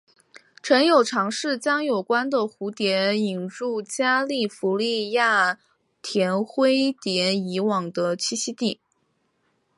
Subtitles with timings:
[0.63, 5.59] 曾有尝试将有关的蝴蝶引入加利福尼亚
[6.01, 8.79] 甜灰蝶以往的栖息地。